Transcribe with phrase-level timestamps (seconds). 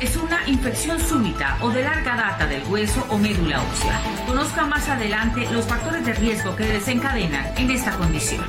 [0.00, 4.00] es una infección súbita o de larga data del hueso o médula ósea.
[4.26, 8.44] Conozca más adelante los factores de riesgo que desencadenan en esta condición.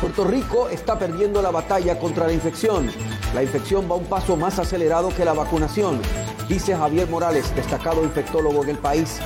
[0.00, 2.90] Puerto Rico está perdiendo la batalla contra la infección.
[3.34, 6.00] La infección va un paso más acelerado que la vacunación,
[6.48, 9.20] dice Javier Morales, destacado infectólogo en el país.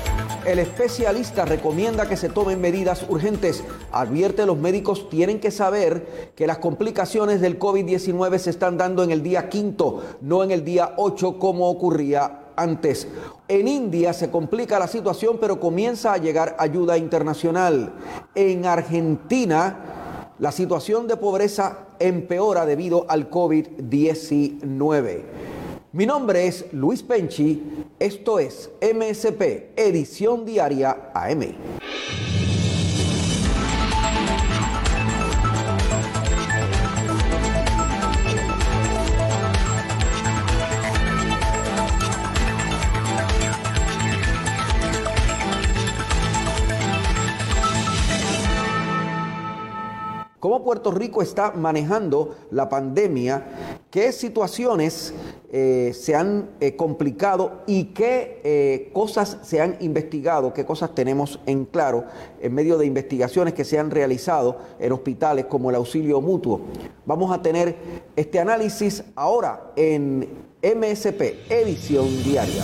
[0.46, 3.62] El especialista recomienda que se tomen medidas urgentes.
[3.92, 9.10] Advierte los médicos tienen que saber que las complicaciones del COVID-19 se están dando en
[9.10, 13.06] el día quinto, no en el día 8 como ocurría antes.
[13.48, 17.92] En India se complica la situación, pero comienza a llegar ayuda internacional.
[18.34, 25.49] En Argentina la situación de pobreza empeora debido al COVID-19.
[25.92, 31.42] Mi nombre es Luis Penchi, esto es MSP, edición diaria AM.
[50.50, 55.14] cómo Puerto Rico está manejando la pandemia, qué situaciones
[55.52, 61.40] eh, se han eh, complicado y qué eh, cosas se han investigado, qué cosas tenemos
[61.44, 62.04] en claro
[62.40, 66.60] en medio de investigaciones que se han realizado en hospitales como el auxilio mutuo.
[67.04, 67.74] Vamos a tener
[68.14, 70.28] este análisis ahora en
[70.62, 72.62] MSP, edición diaria.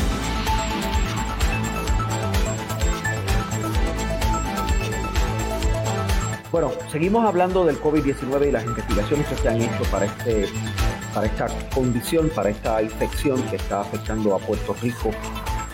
[6.53, 10.47] Bueno, seguimos hablando del COVID-19 y las investigaciones que se han hecho para, este,
[11.17, 15.09] para esta condición, para esta infección que está afectando a Puerto Rico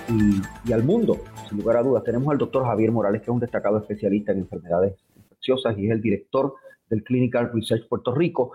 [0.08, 1.16] y, al mundo,
[1.48, 2.04] sin lugar a dudas.
[2.04, 5.90] Tenemos al doctor Javier Morales, que es un destacado especialista en enfermedades infecciosas y es
[5.90, 6.54] el director
[6.88, 8.52] del Clinical Research Puerto Rico.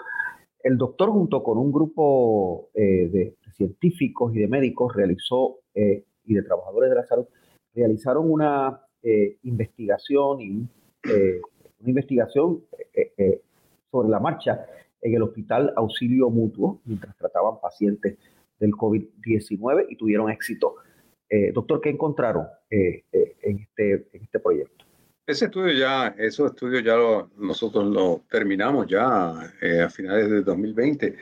[0.64, 6.36] El doctor, junto con un grupo eh, de científicos y de médicos, realizó, eh, y
[6.36, 7.26] de trabajadores de la salud,
[7.76, 10.70] realizaron una eh, investigación y un
[11.80, 13.42] una investigación eh, eh, eh,
[13.92, 14.66] sobre la marcha
[15.02, 18.18] en el Hospital Auxilio Mutuo mientras trataban pacientes
[18.60, 20.76] del COVID-19 y tuvieron éxito.
[21.54, 24.86] doctor, ¿qué encontraron en, este, en este proyecto?
[25.28, 26.96] Ese estudio ya, esos estudios ya
[27.38, 31.18] nosotros lo terminamos ya a finales de 2020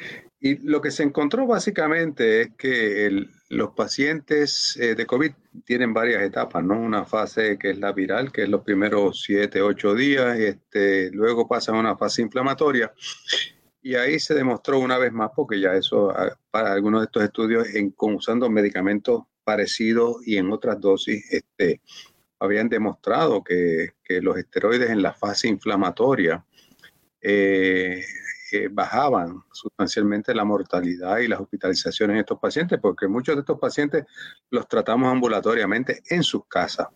[0.46, 5.32] y lo que se encontró básicamente es que los pacientes eh, de COVID
[5.66, 6.80] tienen varias etapas, ¿no?
[6.80, 11.48] Una fase que es la viral, que es los primeros 7, 8 días, este, luego
[11.48, 12.94] pasa a una fase inflamatoria.
[13.86, 17.24] Y ahí se demostró una vez más, porque ya eso, ah, para algunos de estos
[17.24, 21.82] estudios, en, usando medicamentos parecidos y en otras dosis, este,
[22.40, 26.44] habían demostrado que, que los esteroides en la fase inflamatoria
[27.22, 28.04] eh,
[28.72, 34.06] bajaban sustancialmente la mortalidad y las hospitalizaciones en estos pacientes, porque muchos de estos pacientes
[34.50, 36.88] los tratamos ambulatoriamente en sus casas.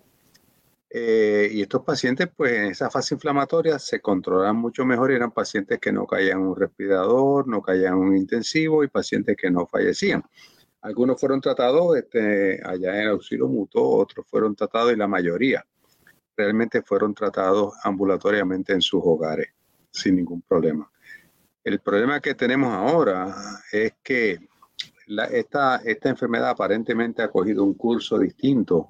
[0.92, 5.32] Eh, y estos pacientes, pues en esa fase inflamatoria se controlan mucho mejor y eran
[5.32, 9.68] pacientes que no caían en un respirador, no caían un intensivo y pacientes que no
[9.68, 10.24] fallecían.
[10.82, 15.64] Algunos fueron tratados este, allá en el auxilio mutuo, otros fueron tratados y la mayoría
[16.36, 19.50] realmente fueron tratados ambulatoriamente en sus hogares
[19.92, 20.90] sin ningún problema.
[21.64, 23.36] El problema que tenemos ahora
[23.72, 24.40] es que
[25.32, 28.88] esta, esta enfermedad aparentemente ha cogido un curso distinto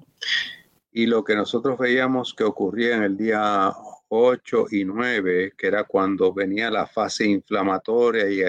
[0.92, 3.72] y lo que nosotros veíamos que ocurría en el día
[4.08, 8.42] 8 y 9, que era cuando venía la fase inflamatoria y,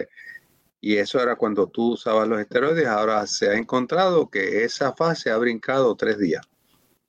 [0.81, 5.29] y eso era cuando tú usabas los esteroides, ahora se ha encontrado que esa fase
[5.29, 6.45] ha brincado tres días.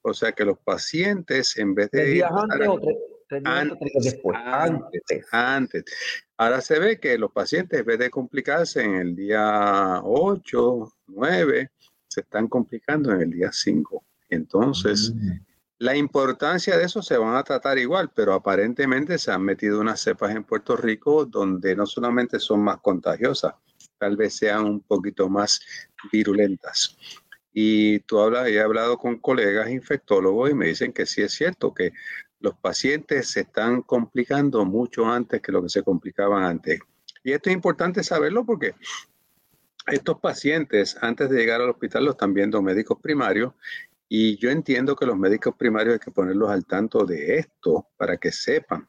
[0.02, 2.04] O sea que los pacientes, en vez de...
[2.04, 2.96] días antes o tres,
[3.44, 4.38] antes, después.
[4.44, 5.84] Antes, antes.
[6.36, 11.70] Ahora se ve que los pacientes, en vez de complicarse en el día 8, 9,
[12.08, 14.04] se están complicando en el día 5.
[14.32, 15.30] Entonces, mm.
[15.78, 20.00] la importancia de eso se van a tratar igual, pero aparentemente se han metido unas
[20.00, 23.54] cepas en Puerto Rico donde no solamente son más contagiosas,
[23.98, 25.60] tal vez sean un poquito más
[26.10, 26.96] virulentas.
[27.52, 31.74] Y tú hablas, he hablado con colegas infectólogos y me dicen que sí es cierto
[31.74, 31.92] que
[32.40, 36.80] los pacientes se están complicando mucho antes que lo que se complicaban antes.
[37.22, 38.74] Y esto es importante saberlo porque
[39.86, 43.52] estos pacientes antes de llegar al hospital los están viendo médicos primarios
[44.14, 48.18] y yo entiendo que los médicos primarios hay que ponerlos al tanto de esto para
[48.18, 48.86] que sepan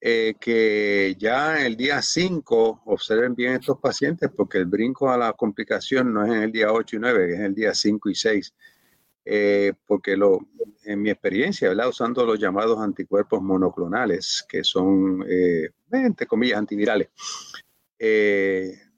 [0.00, 5.34] eh, que ya el día 5 observen bien estos pacientes porque el brinco a la
[5.34, 8.14] complicación no es en el día 8 y 9, es en el día 5 y
[8.14, 8.54] 6.
[9.26, 10.38] Eh, porque lo,
[10.84, 11.90] en mi experiencia, ¿verdad?
[11.90, 17.08] usando los llamados anticuerpos monoclonales, que son, eh, entre comillas, antivirales,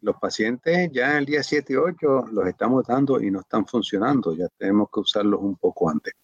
[0.03, 3.67] los pacientes ya en el día 7 y 8 los estamos dando y no están
[3.67, 6.15] funcionando, ya tenemos que usarlos un poco antes.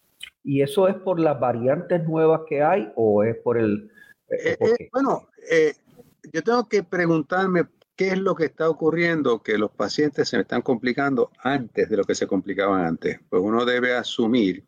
[0.42, 3.90] ¿Y eso es por las variantes nuevas que hay o es por el
[4.28, 5.74] eh, eh, bueno, eh,
[6.32, 10.62] yo tengo que preguntarme qué es lo que está ocurriendo que los pacientes se están
[10.62, 13.20] complicando antes de lo que se complicaban antes.
[13.28, 14.64] Pues uno debe asumir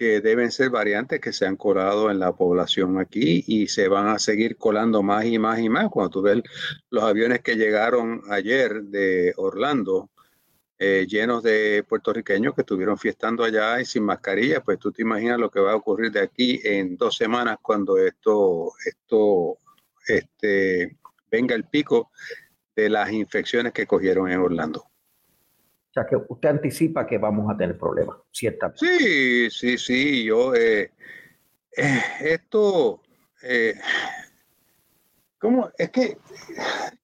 [0.00, 4.08] que deben ser variantes que se han colado en la población aquí y se van
[4.08, 5.90] a seguir colando más y más y más.
[5.90, 6.42] Cuando tú ves
[6.88, 10.08] los aviones que llegaron ayer de Orlando,
[10.78, 15.38] eh, llenos de puertorriqueños que estuvieron fiestando allá y sin mascarilla, pues tú te imaginas
[15.38, 19.58] lo que va a ocurrir de aquí en dos semanas cuando esto, esto
[20.08, 20.96] este,
[21.30, 22.10] venga el pico
[22.74, 24.89] de las infecciones que cogieron en Orlando.
[25.90, 28.72] O sea, que usted anticipa que vamos a tener problemas, ¿cierto?
[28.76, 30.24] Sí, sí, sí.
[30.24, 30.92] Yo, eh,
[31.76, 33.02] eh, esto,
[35.38, 35.70] ¿cómo?
[35.76, 36.16] Es que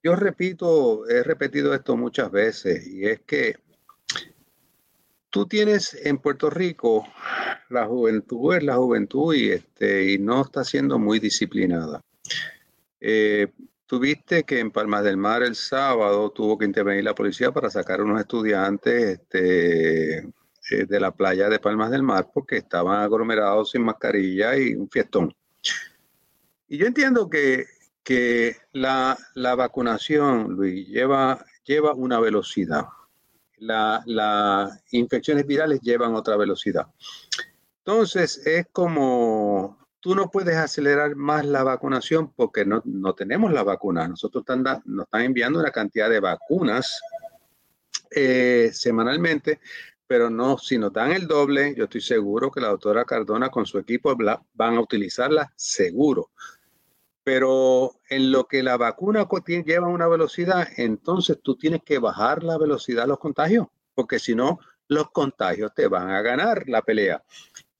[0.03, 3.57] yo repito, he repetido esto muchas veces, y es que
[5.31, 7.05] tú tienes en Puerto Rico
[7.69, 12.01] la juventud, es la juventud y, este, y no está siendo muy disciplinada.
[13.01, 13.49] Eh,
[13.87, 18.01] tuviste que en Palmas del Mar el sábado tuvo que intervenir la policía para sacar
[18.01, 23.71] a unos estudiantes este, eh, de la playa de Palmas del Mar porque estaban aglomerados
[23.71, 25.35] sin mascarilla y un fiestón.
[26.69, 27.67] Y yo entiendo que,
[28.03, 32.87] que la, la vacunación, Luis, lleva, lleva una velocidad
[33.59, 36.87] las infecciones virales llevan otra velocidad.
[37.79, 42.83] Entonces, es como tú no puedes acelerar más la vacunación porque no,
[43.15, 44.09] tenemos la vacuna.
[44.09, 44.45] Nosotros
[44.85, 47.01] nos están enviando una cantidad de vacunas
[48.11, 49.61] eh, semanalmente,
[50.07, 53.67] pero no, si nos dan el doble, yo estoy seguro que la doctora Cardona con
[53.67, 54.17] su equipo
[54.55, 56.31] van a utilizarla seguro.
[57.25, 59.27] Pero en lo que la vacuna
[59.65, 64.37] lleva una velocidad, entonces tú tienes que bajar la velocidad de los contagios, porque si
[64.37, 67.25] no, los contagios te van a ganar la pelea.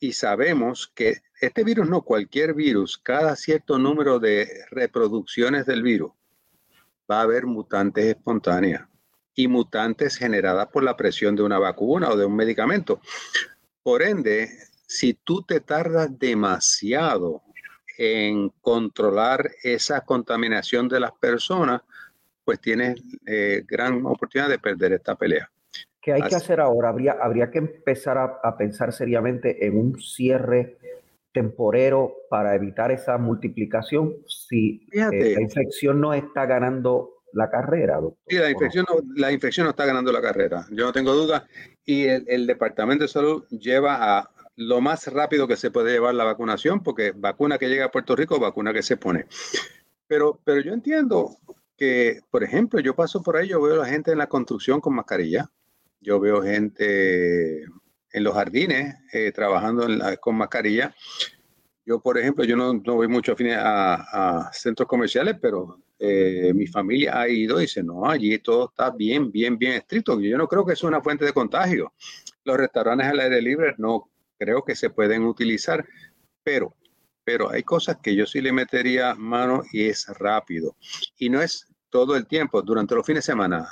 [0.01, 6.13] Y sabemos que este virus, no cualquier virus, cada cierto número de reproducciones del virus,
[7.11, 8.89] va a haber mutantes espontáneas
[9.35, 13.01] y mutantes generadas por la presión de una vacuna o de un medicamento.
[13.83, 14.49] Por ende,
[14.87, 17.43] si tú te tardas demasiado
[17.99, 21.83] en controlar esa contaminación de las personas,
[22.45, 25.51] pues tienes eh, gran oportunidad de perder esta pelea.
[26.01, 26.91] ¿Qué hay que hacer ahora?
[26.91, 30.79] Habría, habría que empezar a, pensar seriamente en un cierre
[31.37, 38.25] temporero para evitar esa multiplicación si eh, la infección no está ganando la carrera, doctor.
[38.27, 41.47] Sí, la infección, no, la infección no está ganando la carrera, yo no tengo duda.
[41.85, 46.25] Y el Departamento de Salud lleva a lo más rápido que se puede llevar la
[46.25, 49.27] vacunación, porque vacuna que llega a Puerto Rico, vacuna que se pone.
[50.07, 51.37] Pero, pero yo entiendo
[51.77, 54.81] que, por ejemplo, yo paso por ahí, yo veo a la gente en la construcción
[54.81, 55.51] con mascarilla,
[56.01, 57.67] yo veo gente
[58.17, 59.87] en los jardines eh, trabajando
[60.21, 60.95] con mascarilla.
[61.87, 63.95] Yo, por ejemplo, yo no, voy mucho a,
[64.49, 68.91] a, centros comerciales, pero eh, mi familia ha ido y dice, no, allí todo está
[68.91, 70.21] bien, bien, bien estricto.
[70.21, 71.93] Yo no creo que es una fuente de contagio.
[72.43, 75.87] Los restaurantes al aire libre no creo que se pueden utilizar,
[76.43, 76.75] pero,
[77.23, 80.75] pero hay cosas que yo sí le metería mano y es rápido.
[81.19, 83.69] Y no es todo el tiempo, durante los fines de semana,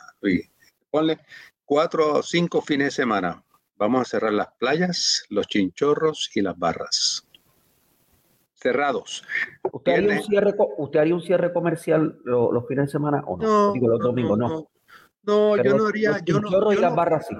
[0.89, 1.19] ponle
[1.65, 3.45] cuatro o cinco fines de semana.
[3.77, 7.27] Vamos a cerrar las playas, los chinchorros y las barras.
[8.65, 9.23] Cerrados.
[9.73, 13.75] ¿Usted haría, un cierre, ¿Usted haría un cierre comercial los, fines de semana o no?
[13.75, 14.71] Digo, los domingos, no.
[15.23, 16.13] No, yo no haría.
[16.13, 17.37] Los chinchorros y las barras sí.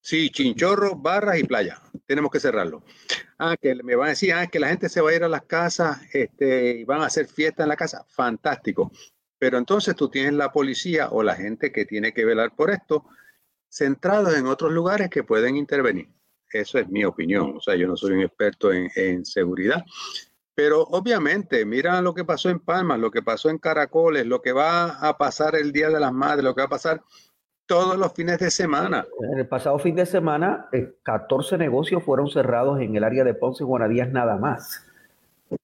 [0.00, 1.82] Sí, chinchorro, barras y playa.
[2.06, 2.82] Tenemos que cerrarlo.
[3.38, 5.28] Ah, que me van a decir, ah, que la gente se va a ir a
[5.28, 8.02] las casas este, y van a hacer fiesta en la casa.
[8.08, 8.90] Fantástico.
[9.38, 13.04] Pero entonces tú tienes la policía o la gente que tiene que velar por esto
[13.68, 16.08] centrados en otros lugares que pueden intervenir.
[16.50, 17.54] Eso es mi opinión.
[17.54, 19.84] O sea, yo no soy un experto en, en seguridad.
[20.54, 24.52] Pero obviamente, mira lo que pasó en Palmas, lo que pasó en Caracoles, lo que
[24.52, 27.02] va a pasar el Día de las Madres, lo que va a pasar
[27.66, 29.06] todos los fines de semana.
[29.32, 30.68] En el pasado fin de semana,
[31.02, 34.86] 14 eh, negocios fueron cerrados en el área de Ponce y Guanadías nada más,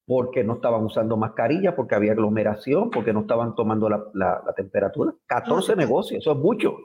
[0.06, 5.12] porque no estaban usando mascarilla, porque había aglomeración, porque no estaban tomando la, temperatura.
[5.26, 6.76] 14 negocios, eso es mucho.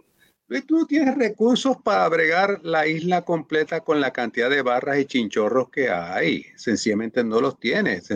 [0.67, 5.05] Tú no tienes recursos para bregar la isla completa con la cantidad de barras y
[5.05, 6.45] chinchorros que hay.
[6.55, 8.09] Sencillamente no los tienes.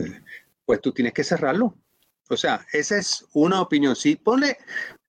[0.66, 1.76] Pues tú tienes que cerrarlo.
[2.30, 3.96] O sea, esa es una opinión.
[3.96, 4.58] Sí, ponle,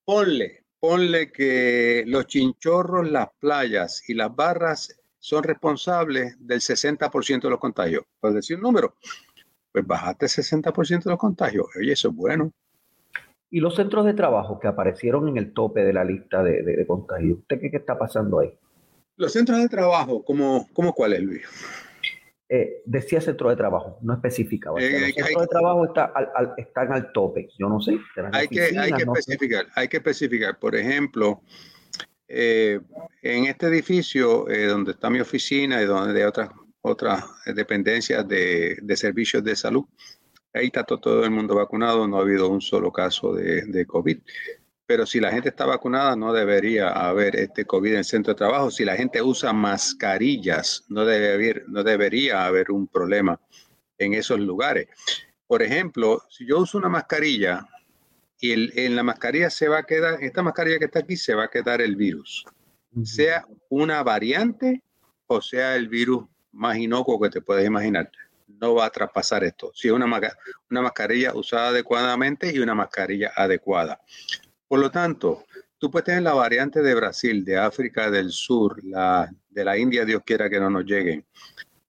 [0.04, 7.50] ponle, ponle que los chinchorros, las playas y las barras son responsables del 60% de
[7.50, 8.04] los contagios.
[8.18, 8.96] Puedes decir un número.
[9.70, 11.66] Pues bajate el 60% de los contagios.
[11.78, 12.52] Oye, eso es bueno.
[13.50, 16.86] Y los centros de trabajo que aparecieron en el tope de la lista de, de,
[16.86, 18.52] contagios, ¿usted qué, está pasando ahí?
[19.16, 21.42] Los centros de trabajo, ¿cómo, cómo cuáles, Luis?
[22.52, 24.80] Eh, decía centro de trabajo, no especificaba.
[24.80, 26.12] Eh, los centros de trabajo está
[26.56, 27.98] están al tope, yo no sé.
[28.32, 30.58] Hay que, hay que especificar, hay que especificar.
[30.58, 31.42] Por ejemplo,
[32.26, 32.80] eh,
[33.22, 36.50] en este edificio donde está mi oficina y donde hay otras,
[36.82, 39.84] otras dependencias de, de servicios de salud,
[40.52, 44.18] Ahí está todo el mundo vacunado, no ha habido un solo caso de, COVID.
[44.84, 48.38] Pero si la gente está vacunada, no debería haber este COVID en el centro de
[48.38, 48.70] trabajo.
[48.72, 53.40] Si la gente usa mascarillas, no, debe haber, no debería haber un problema
[53.98, 54.88] en esos lugares.
[55.46, 57.64] Por ejemplo, si yo uso una mascarilla
[58.40, 61.44] y en la mascarilla se va a quedar, esta mascarilla que está aquí se va
[61.44, 62.44] a quedar el virus,
[63.04, 64.82] sea una variante
[65.26, 68.10] o sea el virus más inocuo que te puedes imaginar
[68.58, 69.70] no va a traspasar esto.
[69.74, 70.06] Si es una,
[70.70, 74.00] una mascarilla usada adecuadamente y una mascarilla adecuada.
[74.68, 75.44] Por lo tanto,
[75.78, 80.04] tú puedes tener la variante de Brasil, de África del Sur, la, de la India,
[80.04, 81.24] Dios quiera que no nos lleguen.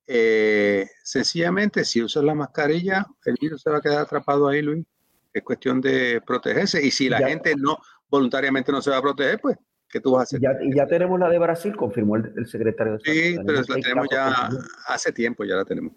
[0.07, 4.85] Eh, sencillamente, si usas la mascarilla, el virus se va a quedar atrapado ahí, Luis.
[5.33, 6.85] Es cuestión de protegerse.
[6.85, 7.77] Y si la gente no
[8.09, 10.41] voluntariamente no se va a proteger, pues, ¿qué tú vas a hacer?
[10.41, 13.17] Ya, y ya tenemos la de Brasil, confirmó el, secretario de Salud.
[13.17, 14.49] Sí, pero la tenemos ya
[14.87, 15.93] hace tiempo, ya la tenemos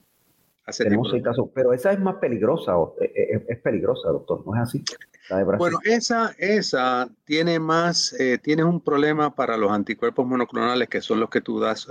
[0.72, 4.84] tenemos casos, pero esa es más peligrosa, eh, eh, es, peligrosa, doctor, ¿no es así?
[5.58, 11.20] Bueno, esa, esa tiene más, eh, tiene un problema para los anticuerpos monoclonales que son
[11.20, 11.86] los que tú das,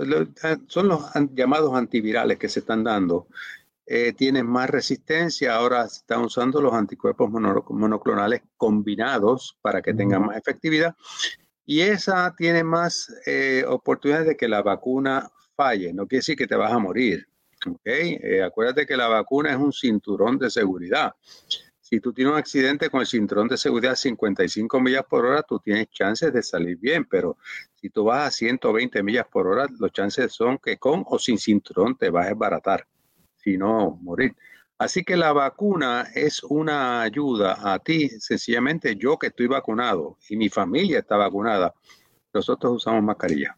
[0.66, 1.02] son los
[1.34, 3.28] llamados antivirales que se están dando.
[4.16, 10.36] tienen más resistencia, ahora se están usando los anticuerpos monoclonales combinados para que tengan más
[10.36, 10.94] efectividad.
[11.66, 13.12] Y esa tiene más
[13.68, 15.92] oportunidades de que la vacuna falle.
[15.92, 17.26] No quiere decir que te vas a morir,
[17.66, 18.18] Okay.
[18.22, 21.14] Eh, acuérdate que la vacuna es un cinturón de seguridad.
[21.80, 25.58] Si tú tienes un accidente con el cinturón de seguridad 55 millas por hora, tú
[25.60, 27.36] tienes chances de salir bien, pero
[27.74, 31.38] si tú vas a 120 millas por hora, los chances son que con o sin
[31.38, 32.86] cinturón te vas a desbaratar,
[33.36, 34.34] si no morir.
[34.78, 40.36] Así que la vacuna es una ayuda a ti, sencillamente yo que estoy vacunado y
[40.36, 41.74] mi familia está vacunada,
[42.32, 43.56] nosotros usamos mascarilla.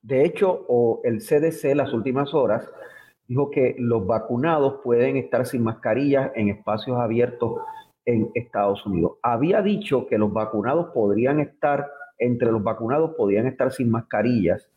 [0.00, 2.68] De hecho, o el CDC las últimas horas
[3.28, 7.60] dijo que los vacunados pueden estar sin mascarillas en espacios abiertos
[8.04, 9.12] en Estados Unidos.
[9.22, 14.68] Había dicho que los vacunados podrían estar, entre los vacunados podían estar sin mascarillas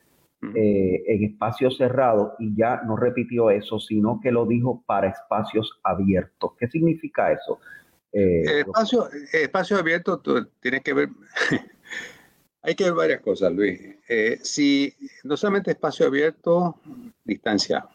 [0.54, 5.80] eh, en espacios cerrados y ya no repitió eso, sino que lo dijo para espacios
[5.84, 6.52] abiertos.
[6.60, 7.60] ¿Qué significa eso?
[8.12, 10.22] Eh, espacio, espacio abierto
[10.62, 11.10] tiene que ver,
[12.62, 13.82] hay que ver varias cosas, Luis.
[14.08, 16.80] Eh, si no solamente espacio abierto,
[17.24, 17.90] distancia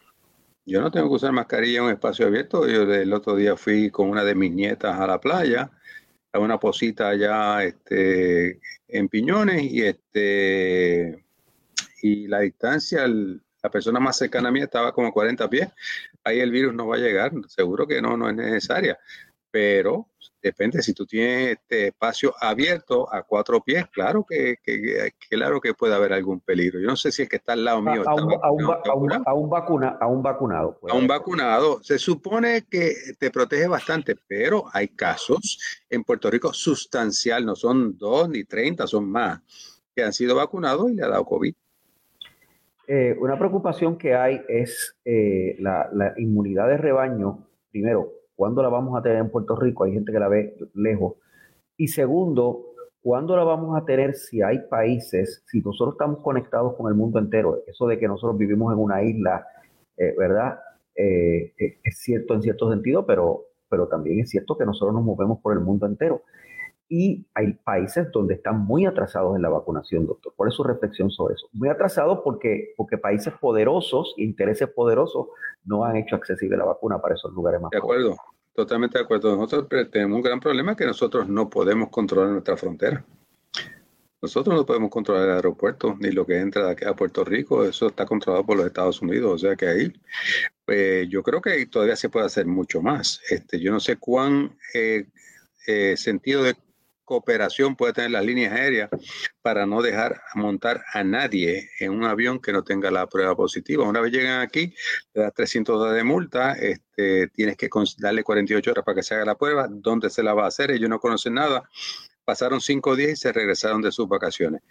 [0.71, 2.67] yo no tengo que usar mascarilla en un espacio abierto.
[2.69, 5.69] Yo el otro día fui con una de mis nietas a la playa,
[6.33, 11.25] a una posita allá este, en Piñones y este
[12.03, 15.69] y la distancia, la persona más cercana a mí estaba como 40 pies.
[16.23, 18.97] Ahí el virus no va a llegar, seguro que no, no es necesaria.
[19.51, 20.10] Pero
[20.43, 24.57] Depende, si tú tienes este espacio abierto a cuatro pies, claro que,
[25.29, 26.81] claro que puede haber algún peligro.
[26.81, 28.03] Yo no sé si es que está al lado mío.
[28.07, 29.23] A, un, a, un, vacuna,
[30.01, 30.79] a un vacunado.
[30.89, 31.83] A un vacunado.
[31.83, 35.59] Se supone que te protege bastante, pero hay casos
[35.91, 39.43] en Puerto Rico sustancial, no son dos ni treinta, son más,
[39.95, 41.55] que han sido vacunados y le ha dado COVID.
[42.89, 48.71] Eh, una preocupación que hay es eh, la, la inmunidad de rebaño, primero, ¿Cuándo la
[48.71, 49.85] vamos a tener en Puerto Rico?
[49.85, 51.17] Hay gente que la ve lejos.
[51.77, 56.89] Y segundo, ¿cuándo la vamos a tener si hay países, si nosotros estamos conectados con
[56.89, 57.63] el mundo entero?
[57.67, 59.47] Eso de que nosotros vivimos en una isla,
[59.99, 60.59] eh, ¿verdad?
[60.95, 65.05] Eh, eh, es cierto en cierto sentido, pero, pero también es cierto que nosotros nos
[65.05, 66.23] movemos por el mundo entero.
[66.93, 70.33] Y hay países donde están muy atrasados en la vacunación, doctor.
[70.35, 71.47] ¿Cuál es su reflexión sobre eso?
[71.53, 75.29] Muy atrasados porque, porque países poderosos, intereses poderosos,
[75.65, 77.71] no han hecho accesible la vacuna para esos lugares más.
[77.71, 78.17] De acuerdo,
[78.57, 79.37] totalmente de acuerdo.
[79.37, 83.05] Nosotros tenemos un gran problema que nosotros no podemos controlar nuestra frontera.
[84.21, 87.65] Nosotros no podemos controlar el aeropuerto ni lo que entra de aquí a Puerto Rico.
[87.65, 89.33] Eso está controlado por los Estados Unidos.
[89.33, 89.93] O sea que ahí
[90.67, 93.21] eh, yo creo que todavía se puede hacer mucho más.
[93.31, 95.07] Este, yo no sé cuán eh,
[95.69, 96.57] eh, sentido de
[97.11, 98.89] cooperación puede tener las líneas aéreas
[99.43, 103.83] para no dejar montar a nadie en un avión que no tenga la prueba positiva.
[103.83, 104.73] Una vez llegan aquí,
[105.13, 109.17] le das 300 dólares de multa, este, tienes que darle 48 horas para que se
[109.17, 109.67] haga la prueba.
[109.69, 110.71] ¿Dónde se la va a hacer?
[110.71, 111.69] Ellos no conocen nada.
[112.25, 114.63] Pasaron cinco días y se regresaron de sus vacaciones.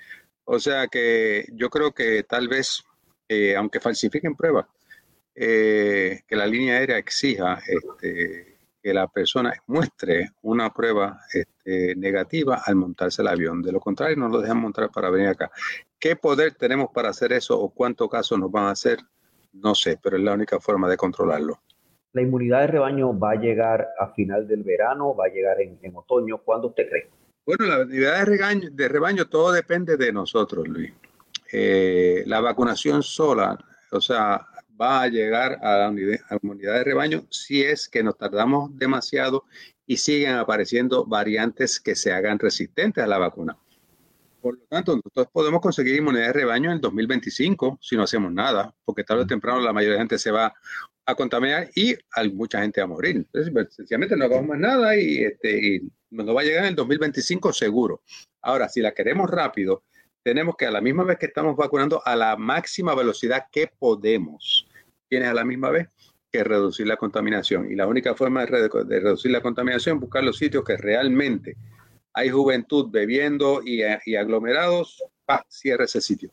[0.45, 2.83] O sea que yo creo que tal vez,
[3.27, 4.65] eh, aunque falsifiquen pruebas,
[5.35, 12.61] eh, que la línea aérea exija este, que la persona muestre una prueba este, negativa
[12.65, 13.61] al montarse el avión.
[13.61, 15.51] De lo contrario, no lo dejan montar para venir acá.
[15.99, 18.99] ¿Qué poder tenemos para hacer eso o cuántos casos nos van a hacer?
[19.53, 21.59] No sé, pero es la única forma de controlarlo.
[22.13, 25.15] ¿La inmunidad de rebaño va a llegar a final del verano?
[25.15, 26.39] ¿Va a llegar en, otoño?
[26.39, 27.09] ¿Cuándo usted cree?
[27.45, 30.93] Bueno, la inmunidad de rebaño, de rebaño todo depende de nosotros, Luis.
[31.51, 33.57] Eh, la vacunación sola,
[33.91, 34.45] o sea,
[34.79, 39.45] va a llegar a la, unidad, de rebaño si es que nos tardamos demasiado
[39.85, 43.57] y siguen apareciendo variantes que se hagan resistentes a la vacuna.
[44.41, 48.31] Por lo tanto, nosotros podemos conseguir inmunidad de rebaño en el 2025 si no hacemos
[48.31, 50.53] nada, porque tarde o temprano la mayoría de la gente se va
[51.05, 53.17] a contaminar y hay mucha gente a morir.
[53.17, 56.69] Entonces, pues, sencillamente no hagamos más nada y, este, y nos va a llegar en
[56.69, 58.03] el 2025 seguro.
[58.41, 59.83] Ahora, si la queremos rápido,
[60.23, 64.68] tenemos que a la misma vez que estamos vacunando a la máxima velocidad que podemos
[65.09, 65.89] tienes a la misma vez
[66.31, 67.71] que reducir la contaminación.
[67.71, 71.57] Y la única forma de, reducir la contaminación es buscar los sitios que realmente
[72.13, 73.83] hay juventud bebiendo y,
[74.15, 76.31] aglomerados, pa, cierra ese sitio.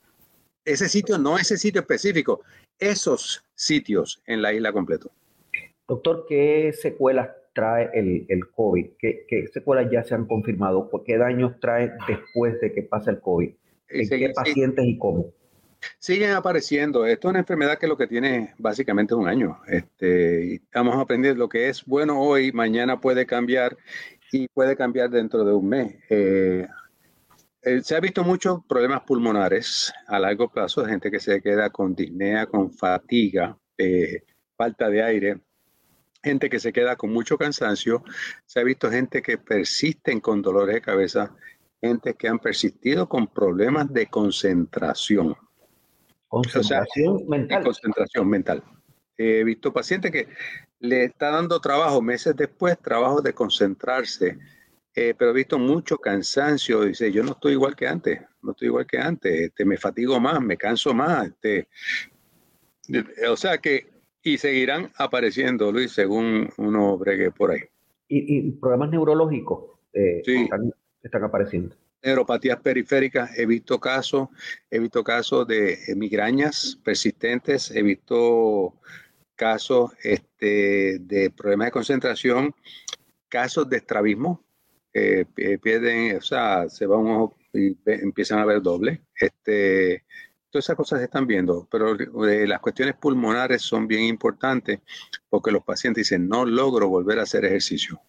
[0.65, 2.43] Ese sitio, no ese sitio específico,
[2.79, 5.11] esos sitios en la isla completo.
[5.87, 8.87] Doctor, ¿qué secuelas trae el, el COVID?
[8.99, 10.91] ¿Qué, ¿Qué, secuelas ya se han confirmado?
[11.05, 13.51] ¿Qué daños trae después de que pasa el COVID?
[13.89, 15.33] ¿En qué pacientes y cómo?
[15.99, 17.07] Siguen apareciendo.
[17.07, 19.61] Esto es una enfermedad que lo que tiene básicamente un año.
[19.67, 23.77] Este, estamos aprendiendo lo que es bueno hoy, mañana puede cambiar
[24.33, 25.95] y puede cambiar dentro de un mes.
[26.11, 26.67] Eh,
[27.63, 31.95] eh, se ha visto muchos problemas pulmonares a largo plazo, gente que se queda con
[31.95, 34.23] disnea, con fatiga, eh,
[34.57, 35.41] falta de aire,
[36.23, 38.05] gente que se queda con mucho cansancio,
[38.45, 41.35] se ha visto gente que persisten con dolores de cabeza,
[41.81, 45.37] gente que han persistido con problemas de concentración.
[46.43, 47.65] Concentración mental.
[47.65, 48.63] Concentración mental.
[49.17, 50.29] He visto pacientes que
[50.81, 54.39] le está dando trabajo meses después, trabajo de concentrarse,
[54.95, 56.83] eh, pero he visto mucho cansancio.
[56.83, 60.21] Dice, yo no estoy igual que antes, no estoy igual que antes, este, me fatigo
[60.21, 61.29] más, me canso más.
[61.29, 61.69] Este,
[63.29, 63.87] o sea que,
[64.23, 67.63] y seguirán apareciendo, Luis, según uno bregue por ahí.
[68.09, 70.23] ¿Y, problemas neurológicos eh,
[71.03, 71.75] están apareciendo?
[72.03, 74.29] Neuropatías periféricas, he visto casos,
[74.71, 78.75] he visto casos de eh, migrañas persistentes, he visto
[79.35, 82.55] casos este, de problemas de concentración,
[83.29, 84.45] casos de estrabismo,
[84.93, 85.27] eh,
[85.63, 89.03] pierden, o sea, se va un ojo y empiezan a ver doble.
[89.19, 90.05] Este,
[90.51, 91.95] todas esas cosas se están viendo, pero
[92.27, 94.81] eh, las cuestiones pulmonares son bien importantes
[95.29, 98.01] porque los pacientes dicen, no logro volver a hacer ejercicio.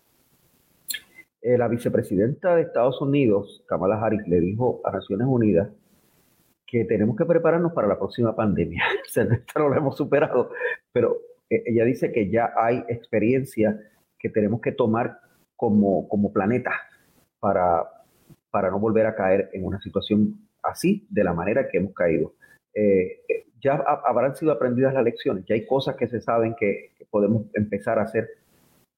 [1.47, 5.69] Eh, la vicepresidenta de Estados Unidos, Kamala Harris, le dijo a Naciones Unidas
[6.65, 8.83] que tenemos que prepararnos para la próxima pandemia.
[9.55, 10.51] o no lo hemos superado,
[10.91, 11.15] pero
[11.49, 13.79] eh, ella dice que ya hay experiencia
[14.19, 15.21] que tenemos que tomar
[15.55, 16.71] como, como planeta
[17.39, 17.81] para,
[18.51, 22.33] para no volver a caer en una situación así, de la manera que hemos caído.
[22.73, 23.21] Eh,
[23.61, 27.99] ya habrán sido aprendidas las lecciones, ya hay cosas que se saben que podemos empezar
[27.99, 28.27] a hacer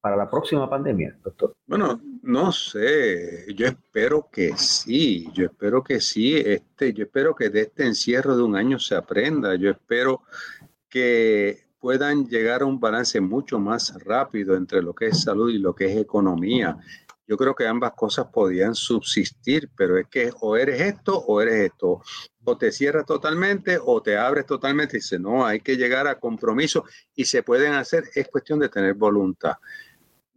[0.02, 1.54] para la próxima pandemia, doctor?
[1.66, 7.50] Bueno, no sé, yo espero que sí, yo espero que sí, este, yo espero que
[7.50, 10.24] de este encierro de un año se aprenda, yo espero
[10.90, 15.60] que puedan llegar a un balance mucho más rápido entre lo que es salud y
[15.60, 16.78] lo que es economía.
[17.26, 21.72] Yo creo que ambas cosas podían subsistir, pero es que o eres esto o eres
[21.72, 22.02] esto.
[22.44, 26.86] O te cierras totalmente o te abres totalmente dice, no, hay que llegar a compromiso
[27.16, 29.54] y se pueden hacer, es cuestión de tener voluntad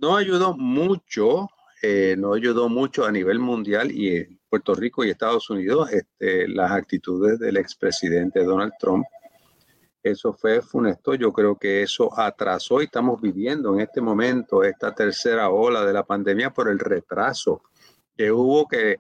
[0.03, 1.49] no ayudó mucho,
[1.81, 6.49] eh, no ayudó mucho a nivel mundial y en Puerto Rico y Estados Unidos este,
[6.49, 9.07] las actitudes del expresidente Donald Trump.
[10.03, 11.15] Eso fue funesto.
[11.15, 15.93] Yo creo que eso atrasó y estamos viviendo en este momento esta tercera ola de
[15.93, 17.63] la pandemia por el retraso
[18.17, 18.97] que hubo que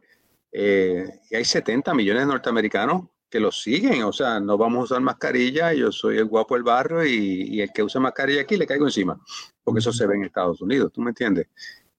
[0.52, 5.00] eh, hay 70 millones de norteamericanos que lo siguen, o sea, no vamos a usar
[5.00, 8.84] mascarilla, yo soy el guapo del barrio y, el que usa mascarilla aquí le caigo
[8.84, 9.18] encima,
[9.64, 11.48] porque eso se ve en Estados Unidos, ¿tú me entiendes?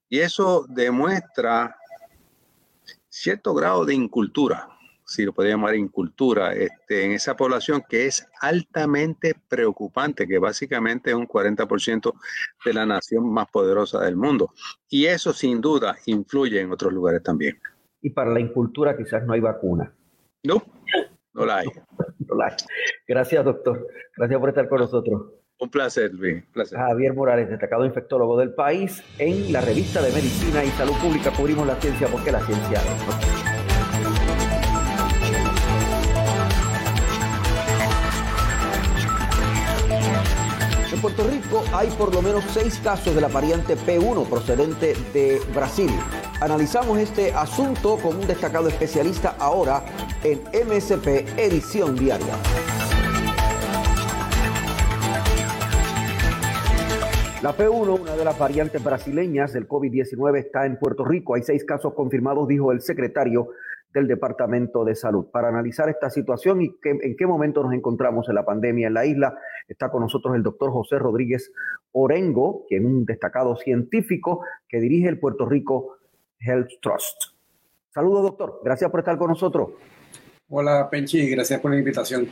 [0.08, 1.76] Y eso demuestra
[3.08, 4.68] cierto grado de incultura
[5.06, 11.10] si lo podía llamar incultura, este, en esa población que es altamente preocupante, que básicamente
[11.10, 12.12] es un 40%
[12.64, 14.50] de la nación más poderosa del mundo.
[14.88, 17.58] Y eso sin duda influye en otros lugares también.
[18.00, 19.94] Y para la incultura quizás no hay vacuna.
[20.42, 20.62] No,
[21.32, 21.68] no la hay.
[22.18, 22.56] no la hay.
[23.06, 23.86] Gracias, doctor.
[24.16, 25.32] Gracias por estar con nosotros.
[25.58, 26.42] Un placer, Luis.
[26.72, 29.02] Javier Morales, destacado infectólogo del país.
[29.18, 33.34] En la revista de Medicina y Salud Pública cubrimos la ciencia porque la ciencia es.
[40.92, 45.40] En Puerto Rico hay por lo menos seis casos de la variante P1 procedente de
[45.54, 45.90] Brasil.
[46.40, 49.84] Analizamos este asunto con un destacado especialista ahora
[50.24, 52.34] en MSP Edición Diaria.
[57.44, 61.34] La P1, una de las variantes brasileñas del COVID-19, está en Puerto Rico.
[61.34, 63.50] Hay seis casos confirmados, dijo el secretario
[63.92, 65.26] del Departamento de Salud.
[65.30, 69.04] Para analizar esta situación y en qué momento nos encontramos en la pandemia en la
[69.04, 69.36] isla,
[69.68, 71.52] está con nosotros el doctor José Rodríguez
[71.92, 75.98] Orengo, quien es un destacado científico que dirige el Puerto Rico
[76.40, 77.34] Health Trust.
[77.90, 78.60] Saludos, doctor.
[78.64, 79.68] Gracias por estar con nosotros.
[80.48, 81.28] Hola, Penchi.
[81.28, 82.26] Gracias por la invitación.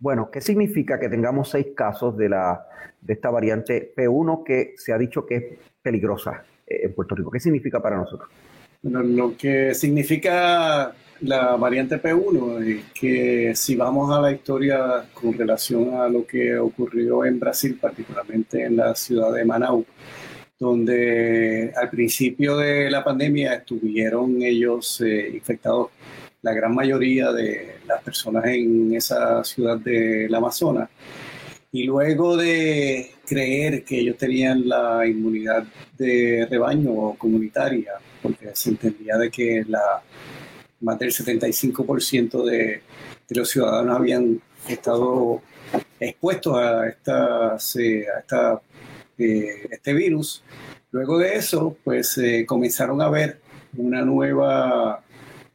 [0.00, 2.66] Bueno, ¿qué significa que tengamos seis casos de, la,
[3.02, 5.44] de esta variante P1 que se ha dicho que es
[5.82, 7.30] peligrosa eh, en Puerto Rico?
[7.30, 8.30] ¿Qué significa para nosotros?
[8.82, 15.34] Bueno, lo que significa la variante P1 es que si vamos a la historia con
[15.34, 19.84] relación a lo que ocurrió en Brasil, particularmente en la ciudad de Manaus,
[20.58, 25.88] donde al principio de la pandemia estuvieron ellos eh, infectados
[26.42, 30.88] la gran mayoría de las personas en esa ciudad del Amazonas.
[31.72, 35.64] Y luego de creer que ellos tenían la inmunidad
[35.96, 40.02] de rebaño o comunitaria, porque se entendía de que la,
[40.80, 42.82] más del 75% de,
[43.28, 45.42] de los ciudadanos habían estado
[46.00, 48.60] expuestos a, a esta,
[49.18, 50.42] eh, este virus.
[50.90, 53.40] Luego de eso, pues comenzaron a ver
[53.76, 55.04] una nueva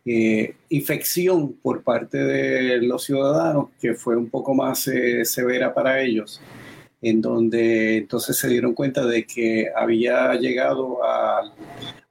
[0.07, 5.99] eh, infección por parte de los ciudadanos que fue un poco más eh, severa para
[5.99, 6.39] ellos,
[7.01, 11.51] en donde entonces se dieron cuenta de que había llegado a,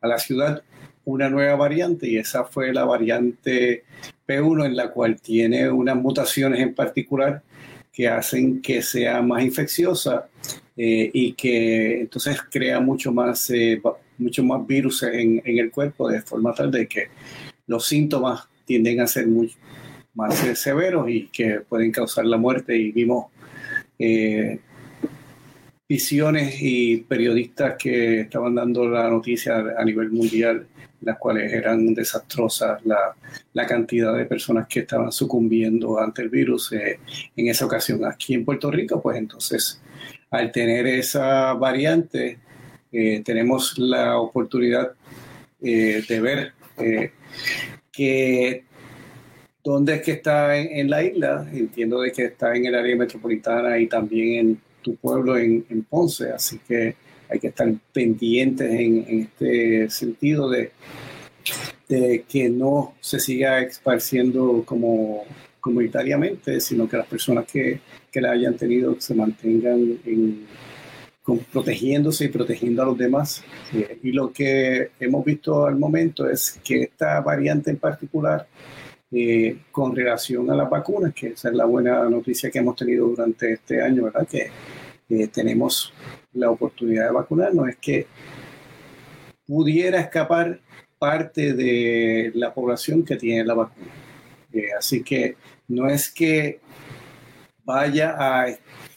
[0.01, 0.65] a la ciudad
[1.05, 3.85] una nueva variante y esa fue la variante
[4.27, 7.43] P1 en la cual tiene unas mutaciones en particular
[7.93, 10.29] que hacen que sea más infecciosa
[10.77, 13.53] eh, y que entonces crea mucho más,
[14.19, 17.09] mucho más virus en, en, el cuerpo de forma tal de que
[17.67, 19.57] los síntomas tienden a ser mucho
[20.15, 22.77] más severos y que pueden causar la muerte.
[22.77, 23.27] Y vimos
[23.99, 24.61] eh,
[25.89, 30.67] visiones y periodistas que estaban dando la noticia a nivel mundial,
[31.01, 33.15] las cuales eran desastrosas la,
[33.53, 36.99] la cantidad de personas que estaban sucumbiendo ante el virus eh,
[37.37, 38.05] en esa ocasión.
[38.05, 39.83] Aquí en Puerto Rico, pues entonces,
[40.31, 42.39] al tener esa variante,
[42.93, 44.93] eh, tenemos la oportunidad
[45.61, 46.53] de ver
[47.93, 48.65] que
[49.63, 51.49] dónde es que está en, la isla.
[51.53, 56.31] Entiendo de que está en el área metropolitana y también en tu pueblo, en, Ponce.
[56.31, 56.95] Así que
[57.29, 60.73] hay que estar pendientes en, este sentido de,
[61.89, 65.25] de, que no se siga esparciendo como
[65.61, 67.81] comunitariamente, sino que las personas que,
[68.13, 70.47] que la hayan tenido se mantengan en
[71.53, 73.43] protegiéndose y protegiendo a los demás.
[73.73, 78.47] Eh, y lo que hemos visto al momento es que esta variante en particular,
[79.11, 83.07] eh, con relación a las vacunas, que esa es la buena noticia que hemos tenido
[83.09, 84.27] durante este año, ¿verdad?
[84.29, 84.51] Que
[85.29, 85.93] tenemos
[86.33, 88.07] la oportunidad de vacunarnos, es que
[89.47, 90.61] pudiera escapar
[90.99, 93.93] parte de la población que tiene la vacuna.
[94.53, 95.37] Eh, así que
[95.69, 96.61] no es que
[97.65, 98.47] vaya a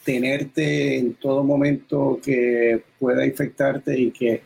[0.07, 4.41] tenerte en todo momento que pueda infectarte y que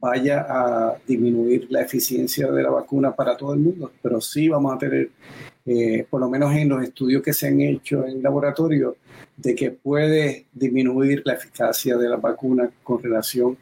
[0.00, 4.74] vaya a disminuir la eficiencia de la vacuna para todo el mundo, pero sí vamos
[4.74, 5.10] a tener,
[5.66, 8.96] eh, por lo menos en los estudios que se han hecho en laboratorio,
[9.36, 13.58] de que puede disminuir la eficacia de la vacuna con relación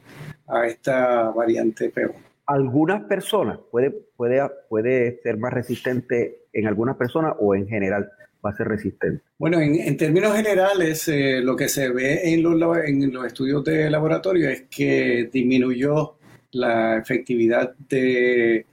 [0.47, 2.15] a esta variante P1.
[2.47, 8.09] Algunas personas puede, puede, puede ser más resistente en algunas personas o en general
[8.45, 9.23] va a ser resistente?
[9.39, 13.91] Bueno, en, términos generales, eh, lo que se ve en los, en los estudios de
[13.91, 16.17] laboratorio es que disminuyó
[16.53, 18.67] la efectividad de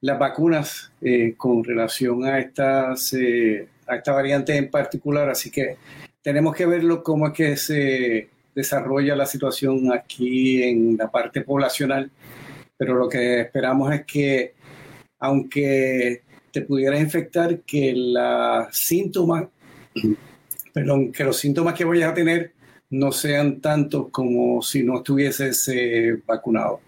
[0.00, 5.76] las vacunas eh, con relación a, estas, eh, a esta variante en particular, así que
[6.22, 12.10] tenemos que verlo cómo es que se desarrolla la situación aquí en la parte poblacional,
[12.76, 14.54] pero lo que esperamos es que
[15.18, 19.48] aunque te pudieras infectar que la síntomas,
[20.72, 22.52] perdón, que los síntomas que vayas a tener
[22.90, 26.80] no sean tantos como si no estuvieses eh, vacunado.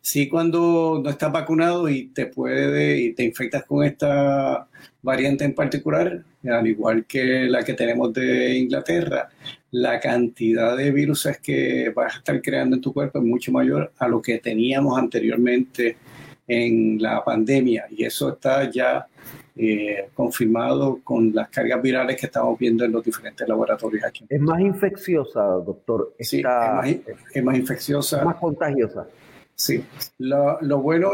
[0.00, 4.66] Sí, cuando no estás vacunado y te puede y te infectas con esta
[5.02, 9.28] variante en particular, al igual que la que tenemos de Inglaterra,
[9.72, 13.92] la cantidad de virus que vas a estar creando en tu cuerpo es mucho mayor
[13.98, 15.96] a lo que teníamos anteriormente
[16.50, 19.06] en la pandemia y eso está ya
[19.56, 24.24] eh, confirmado con las cargas virales que estamos viendo en los diferentes laboratorios aquí.
[24.28, 26.14] ¿Es más infecciosa, doctor?
[26.18, 26.88] sí, es más,
[27.34, 28.24] es más infecciosa.
[28.24, 29.06] más contagiosa.
[29.54, 29.84] Sí,
[30.18, 31.10] lo, lo, bueno,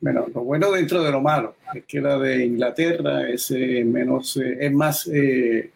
[0.00, 4.36] bueno, lo bueno dentro de lo malo es que la de Inglaterra es eh, menos,
[4.36, 5.70] eh, es más eh,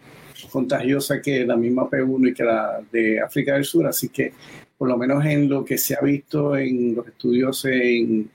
[0.50, 4.32] contagiosa que la misma P1 y que la de África del Sur, así que
[4.76, 8.30] por lo menos en lo que se ha visto en los estudios en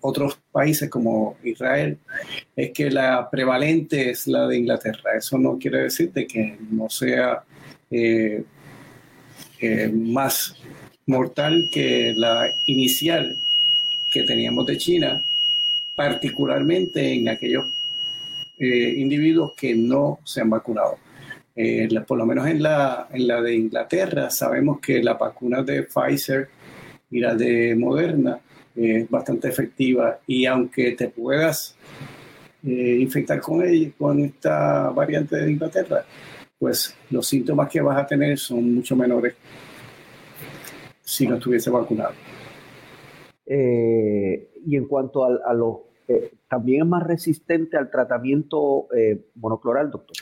[0.00, 1.98] otros países como Israel,
[2.56, 5.16] es que la prevalente es la de Inglaterra.
[5.16, 7.44] Eso no quiere decir que no sea
[9.92, 10.54] más
[11.06, 13.36] mortal que la inicial
[14.12, 15.24] que teníamos de China,
[15.96, 17.64] particularmente en aquellos
[18.58, 20.98] eh, individuos que no se han vacunado.
[21.56, 25.82] Eh, por lo menos en la, en la de Inglaterra sabemos que la vacuna de
[25.82, 26.48] Pfizer
[27.10, 28.38] y la de Moderna
[28.74, 31.76] es bastante efectiva y aunque te puedas
[32.64, 36.04] eh, infectar con, ella, con esta variante de Inglaterra,
[36.58, 39.34] pues los síntomas que vas a tener son mucho menores
[41.02, 42.12] si no estuviese vacunado.
[43.46, 49.90] Eh, y en cuanto a, los, eh, también es más resistente al tratamiento eh, monocloral,
[49.90, 50.16] doctor.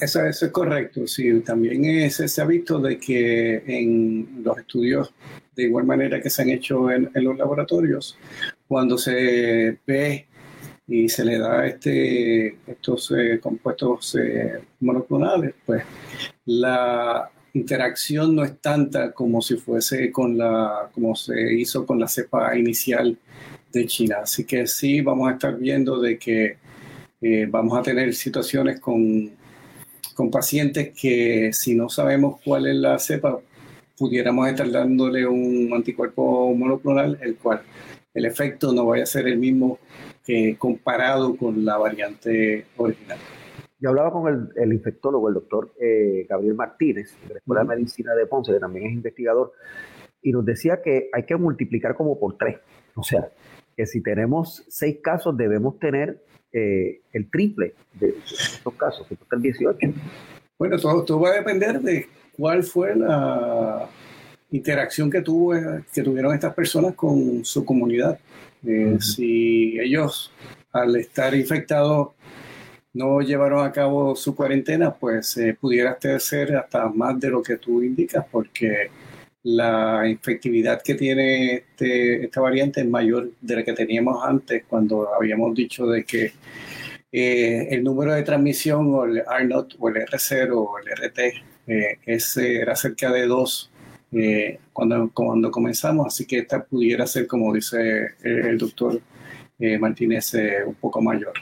[0.00, 5.12] Eso, eso, es correcto, sí, también se ha visto de que en los estudios,
[5.58, 8.16] de igual manera que se han hecho en, en los laboratorios,
[8.68, 10.26] cuando se ve
[10.86, 14.16] y se le da este, estos compuestos
[14.78, 15.82] monoclonales, pues
[16.46, 22.06] la interacción no es tanta como si fuese con la, como se hizo con la
[22.06, 23.18] cepa inicial
[23.72, 24.18] de China.
[24.22, 26.56] Así que sí vamos a estar viendo de que
[27.20, 29.32] eh, vamos a tener situaciones con,
[30.14, 33.40] con pacientes que si no sabemos cuál es la cepa,
[33.98, 37.62] pudiéramos estar dándole un anticuerpo monoclonal, el cual
[38.14, 39.78] el efecto no vaya a ser el mismo
[40.24, 43.18] que comparado con la variante original.
[43.80, 48.14] Yo hablaba con el, infectólogo, el doctor eh, Gabriel Martínez, de la Escuela de Medicina
[48.14, 49.52] de Ponce, que también es investigador,
[50.20, 52.58] y nos decía que hay que multiplicar como por tres.
[52.96, 53.30] O sea,
[53.76, 56.20] que si tenemos seis casos, debemos tener
[56.52, 59.78] eh, el triple de estos casos, que el 18.
[60.58, 63.88] Bueno, todo, todo va a depender de cuál fue la
[64.50, 65.54] interacción que, tuvo,
[65.92, 68.18] que tuvieron estas personas con su comunidad.
[68.64, 70.32] Eh, si ellos,
[70.72, 72.10] al estar infectados,
[72.94, 77.56] no llevaron a cabo su cuarentena, pues eh, pudiera ser hasta más de lo que
[77.56, 78.90] tú indicas, porque
[79.42, 85.12] la infectividad que tiene este, esta variante es mayor de la que teníamos antes, cuando
[85.14, 86.32] habíamos dicho de que
[87.10, 91.18] eh, el número de transmisión o el R0 o el R0 o el RT
[91.68, 91.98] eh,
[92.36, 93.72] era cerca de 2
[94.72, 98.98] cuando, cuando comenzamos, así que esta pudiera ser, como dice el doctor
[99.78, 100.32] Martínez,
[100.66, 101.34] un poco mayor.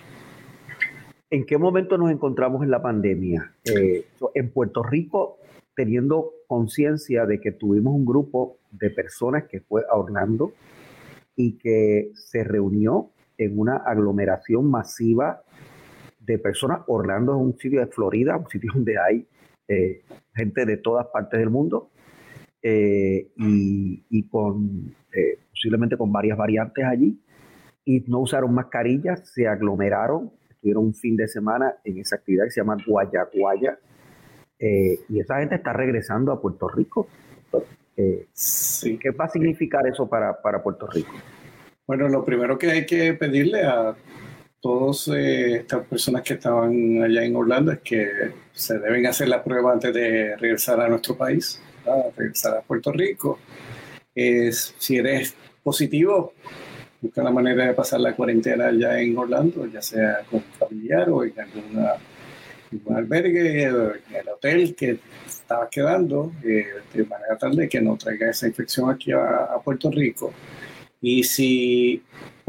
[1.28, 3.52] ¿En qué momento nos encontramos en la pandemia?
[3.64, 5.38] Eh, en Puerto Rico,
[5.74, 10.52] teniendo conciencia de que tuvimos un grupo de personas que fue a Orlando
[11.34, 15.42] y que se reunió en una aglomeración masiva
[16.20, 16.82] de personas.
[16.86, 19.26] Orlando es un sitio de Florida, un sitio donde hay
[19.68, 20.02] eh,
[20.34, 21.90] gente de todas partes del mundo
[22.62, 24.94] eh, y, y, con
[25.50, 27.20] posiblemente con varias variantes allí.
[27.84, 30.32] Y no usaron mascarillas, se aglomeraron
[30.74, 33.78] un fin de semana en esa actividad que se llama Guayaguaya.
[34.58, 37.08] Eh, y esa gente está regresando a Puerto Rico.
[37.96, 38.26] Eh,
[39.00, 41.12] ¿Qué va a significar eso para, para, Puerto Rico?
[41.86, 43.94] Bueno, lo primero que hay que pedirle a
[44.66, 48.08] todas eh, estas personas que estaban allá en Orlando es que
[48.52, 51.60] se deben hacer la prueba antes de regresar a nuestro país,
[52.16, 53.38] regresar a Puerto Rico.
[54.12, 56.32] si eres positivo,
[57.00, 61.22] busca la manera de pasar la cuarentena ya en Orlando, ya sea con familiar o
[61.22, 61.92] en alguna,
[62.96, 68.30] albergue en el hotel que estaba quedando, eh, de manera tal de que no traiga
[68.30, 70.32] esa infección aquí a, Puerto Rico.
[71.08, 72.02] Y si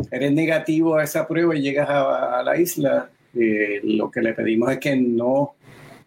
[0.10, 4.72] eres negativo a esa prueba y llegas a, la isla, eh, lo que le pedimos
[4.72, 5.54] es que no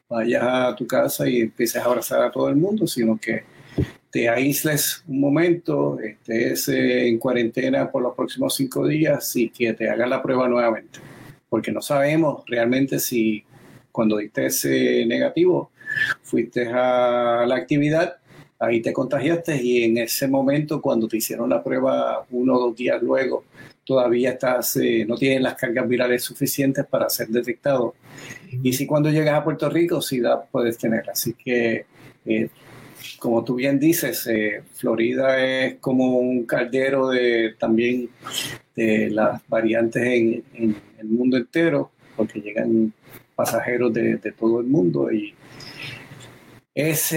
[0.09, 3.45] vayas a tu casa y empieces a abrazar a todo el mundo, sino que
[4.11, 9.89] te aísles un momento, estés en cuarentena por los próximos cinco días y que te
[9.89, 10.99] hagan la prueba nuevamente.
[11.49, 13.45] porque no sabemos realmente si
[13.93, 15.71] cuando diste ese negativo
[16.23, 18.19] fuiste a la actividad,
[18.61, 22.77] ahí te contagiaste y en ese momento cuando te hicieron la prueba uno o dos
[22.77, 23.44] días luego,
[23.85, 27.94] todavía estás, eh, no tienes las cargas virales suficientes para ser detectado.
[28.62, 31.09] Y si cuando llegas a Puerto Rico, sí la puedes tener.
[31.11, 31.87] Así que,
[32.27, 32.49] eh,
[33.18, 38.11] como tú bien dices, eh, Florida es como un caldero de también
[38.77, 40.44] de las variantes en,
[40.99, 42.92] el mundo entero, porque llegan
[43.35, 45.35] pasajeros de, todo el mundo y
[46.81, 47.14] es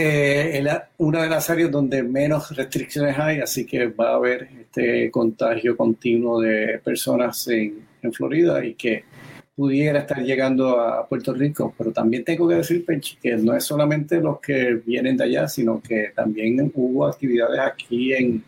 [0.97, 5.77] una de las áreas donde menos restricciones hay, así que va a haber este contagio
[5.77, 9.05] continuo de personas en, Florida y que
[9.55, 11.73] pudiera estar llegando a Puerto Rico.
[11.77, 15.47] Pero también tengo que decir, Penchi, que no es solamente los que vienen de allá,
[15.47, 18.43] sino que también hubo actividades aquí en,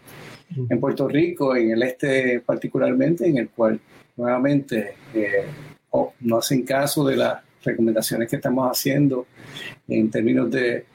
[0.69, 3.79] en Puerto Rico, en el este particularmente, en el cual
[4.17, 5.45] nuevamente eh,
[6.19, 9.25] no hacen caso de las recomendaciones que estamos haciendo
[9.87, 10.85] en términos de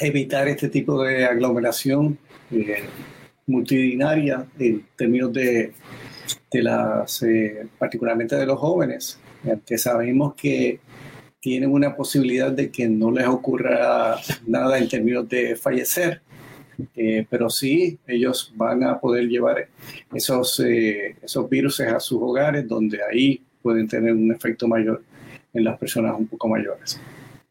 [0.00, 2.18] evitar este tipo de aglomeración.
[2.50, 2.84] Eh,
[4.58, 5.72] en términos de,
[6.50, 9.18] de las, eh, particularmente de los jóvenes,
[9.66, 10.80] que sabemos que
[11.40, 16.20] tienen una posibilidad de que no les ocurra nada en términos de fallecer,
[16.96, 19.68] eh, pero sí ellos van a poder llevar
[20.12, 25.02] esos, eh, esos virus a sus hogares, donde ahí pueden tener un efecto mayor
[25.52, 27.00] en las personas un poco mayores.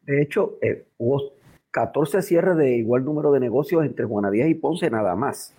[0.06, 0.58] De hecho,
[0.98, 1.34] hubo
[1.72, 5.56] 14 cierres de igual número de negocios entre Juana Díaz y Ponce nada más.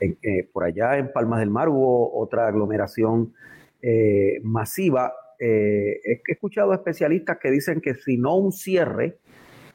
[0.00, 3.34] Eh, por allá en Palmas del Mar hubo otra aglomeración
[3.80, 5.12] eh, masiva.
[5.38, 9.18] Eh, he escuchado especialistas que dicen que si no un cierre,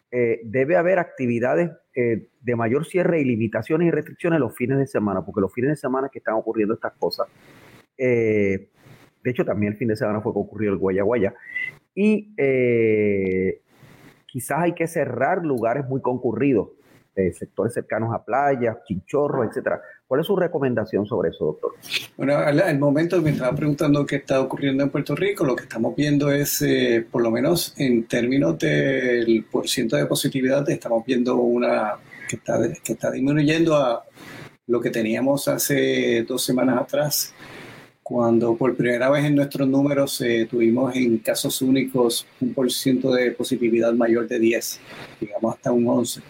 [0.10, 5.41] debe haber actividades de mayor cierre y limitaciones y restricciones los fines de semana, porque
[5.41, 7.28] los fines de semana que están ocurriendo estas cosas.
[7.97, 8.69] de
[9.26, 11.36] hecho, también el fin de semana fue que ocurrió el Guaya Guaya.
[11.93, 12.34] Y
[14.38, 16.69] quizás hay que cerrar lugares muy concurridos,
[17.34, 21.71] sectores cercanos a playas, chinchorros, etcétera, ¿Cuál es su recomendación sobre eso, doctor?
[22.15, 25.43] Bueno, al, momento me estaba preguntando qué está ocurriendo en Puerto Rico.
[25.43, 30.69] Lo que estamos viendo es, eh, por lo menos en términos del porciento de positividad,
[30.69, 31.95] estamos viendo una
[32.30, 34.06] que está, que está disminuyendo a
[34.67, 37.34] lo que teníamos hace dos semanas atrás,
[38.08, 43.32] cuando por primera vez en nuestros números eh, tuvimos en casos únicos un porciento de
[43.32, 44.80] positividad mayor de 10,
[45.20, 46.22] digamos hasta un 11.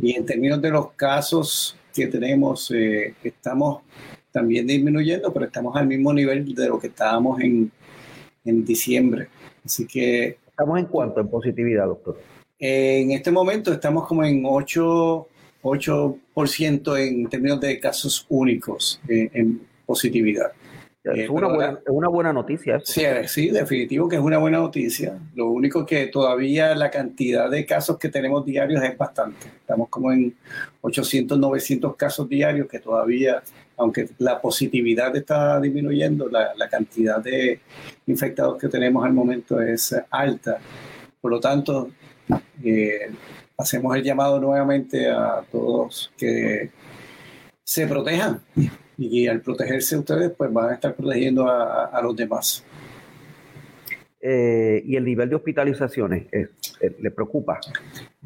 [0.00, 3.82] Y en términos de los casos que tenemos, eh, estamos
[4.30, 7.72] también disminuyendo, pero estamos al mismo nivel de lo que estábamos en,
[8.44, 9.26] en diciembre.
[9.64, 10.38] Así que...
[10.46, 12.16] ¿Estamos en cuánto en positividad, doctor?
[12.60, 15.28] en este momento estamos como en 8,
[15.64, 20.52] 8% en términos de casos únicos eh, en positividad.
[21.04, 22.80] Es una, buena, una buena noticia.
[22.84, 25.18] Sí, sí, definitivo que es una buena noticia.
[25.34, 29.48] Lo único que todavía la cantidad de casos que tenemos diarios es bastante.
[29.48, 30.32] Estamos como en
[30.80, 33.42] 800, 900 casos diarios que todavía,
[33.76, 37.58] aunque la positividad está disminuyendo, la, la cantidad de
[38.06, 40.58] infectados que tenemos al momento es alta.
[41.20, 41.90] Por lo tanto,
[42.62, 43.10] eh,
[43.58, 46.70] hacemos el llamado nuevamente a todos que
[47.64, 48.40] se protejan
[49.10, 52.64] y al protegerse ustedes, pues van a estar protegiendo a, los demás.
[54.20, 56.48] Eh, ¿Y el nivel de hospitalizaciones eh,
[56.80, 57.58] eh, le preocupa?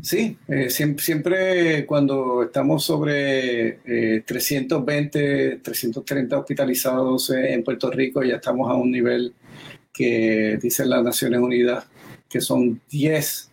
[0.01, 0.37] Sí,
[0.69, 3.79] siempre, siempre, cuando estamos sobre
[4.27, 9.33] 320, 330 hospitalizados en Puerto Rico, ya estamos a un nivel
[9.93, 11.87] que dicen las Naciones Unidas
[12.29, 13.51] que son 10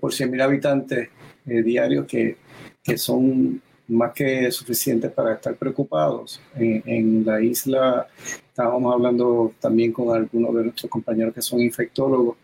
[0.00, 1.08] por 100.000 habitantes
[1.44, 2.36] diarios que,
[2.82, 6.40] que son más que suficientes para estar preocupados.
[6.56, 8.06] En, la isla
[8.48, 12.36] estábamos hablando también con algunos de nuestros compañeros que son infectólogos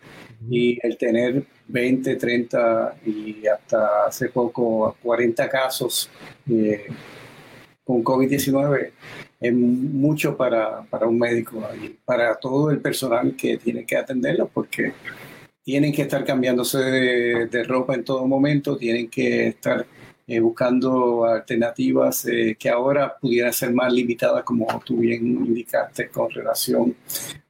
[0.48, 6.11] y el tener 20, 30 y hasta hace poco 40 casos
[6.48, 6.87] eh,
[7.85, 8.90] con COVID-19
[9.40, 14.48] es mucho para, para un médico y para todo el personal que tiene que atenderlo
[14.53, 14.92] porque
[15.62, 19.87] tienen que estar cambiándose de, de ropa en todo momento, tienen que estar
[20.32, 26.31] eh, buscando alternativas eh, que ahora pudieran ser más limitadas, como tú bien indicaste, con
[26.31, 26.94] relación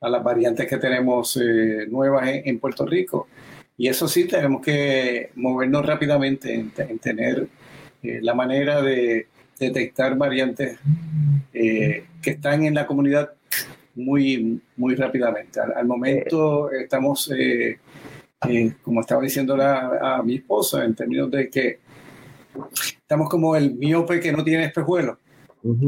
[0.01, 3.29] a las variantes que tenemos eh, nuevas en, Puerto Rico.
[3.77, 7.49] Y eso sí, tenemos que movernos rápidamente en, tener
[8.01, 9.27] la manera de
[9.59, 10.79] detectar variantes
[11.53, 13.31] que están en la comunidad
[13.95, 15.61] muy, muy rápidamente.
[15.61, 17.31] Al, momento estamos,
[18.83, 21.90] como estaba diciendo a mi esposa, en términos de que
[22.97, 25.19] estamos como el miope que no tiene espejuelo.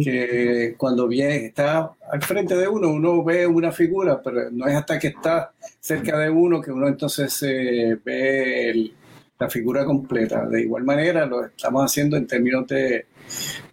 [0.02, 4.74] que cuando viene, está al frente de uno, uno ve una figura, pero no es
[4.74, 8.92] hasta que está cerca de uno que uno entonces eh, ve
[9.38, 10.46] la figura completa.
[10.46, 13.06] De igual manera, lo estamos haciendo en términos de,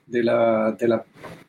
[0.07, 1.01] de, la, de las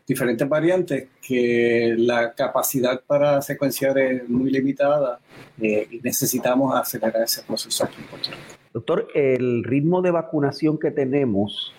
[0.07, 5.20] diferentes variantes, que la capacidad para secuenciar es muy limitada
[5.61, 8.59] eh, y necesitamos acelerar ese proceso aquí en Puerto Rico.
[8.72, 11.74] Doctor, el ritmo de vacunación que tenemos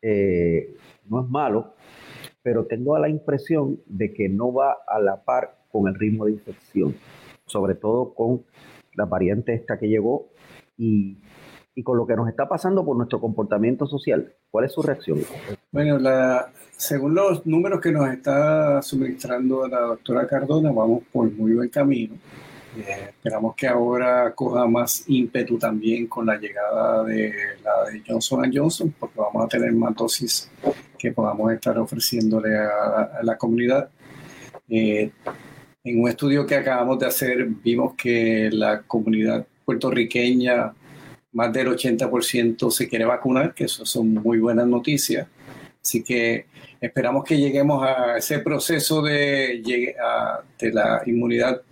[0.00, 0.74] eh,
[1.08, 1.74] no es malo,
[2.42, 6.32] pero tengo la impresión de que no va a la par con el ritmo de
[6.32, 6.94] infección,
[7.46, 8.42] sobre todo con
[8.94, 10.28] la variante esta que llegó
[10.78, 11.18] y,
[11.82, 14.32] con lo que nos está pasando por nuestro comportamiento social.
[14.50, 15.18] ¿Cuál es su reacción?
[15.72, 21.54] Bueno, la, según los números que nos está suministrando la doctora Cardona, vamos por muy
[21.54, 22.14] buen camino.
[22.76, 28.94] Esperamos que ahora coja más ímpetu también con la llegada de la de Johnson Johnson,
[28.98, 30.50] porque vamos a tener más dosis
[30.98, 33.88] que podamos estar ofreciéndole a, la comunidad.
[34.68, 35.10] Eh,
[35.84, 40.74] en un estudio que acabamos de hacer, vimos que la comunidad puertorriqueña,
[41.32, 45.28] más del 80% se quiere vacunar, que eso son muy buenas noticias.
[45.80, 46.46] Así que
[46.80, 49.62] esperamos que lleguemos a ese proceso de,
[50.58, 51.62] de la inmunidad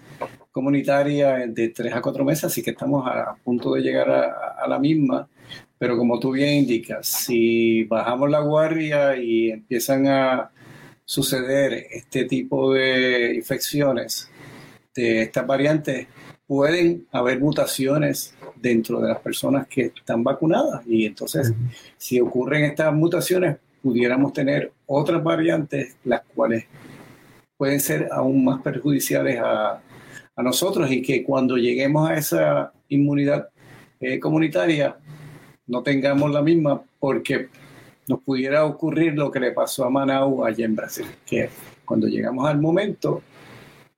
[0.53, 4.79] comunitaria de tres a cuatro meses, así que estamos a, punto de llegar a, la
[4.79, 5.29] misma.
[5.79, 10.51] Pero como tú bien indicas, si bajamos la guardia y empiezan a
[11.05, 14.31] suceder este tipo de infecciones
[14.95, 16.07] de estas variantes,
[16.47, 20.83] pueden haber mutaciones dentro de las personas que están vacunadas.
[20.87, 21.53] Y entonces,
[21.97, 26.67] si ocurren estas mutaciones, pudiéramos tener otras variantes, las cuales
[27.57, 29.81] pueden ser aún más perjudiciales a,
[30.37, 33.49] a nosotros y que cuando lleguemos a esa inmunidad
[34.01, 34.97] eh, comunitaria
[35.67, 37.49] no tengamos la misma porque
[38.09, 41.49] nos pudiera ocurrir lo que le pasó a Manau allá en Brasil, que
[41.85, 43.23] cuando llegamos al momento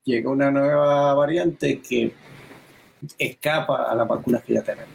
[0.05, 2.13] llega una nueva variante que
[3.19, 4.91] escapa a las vacunas que ya tenemos.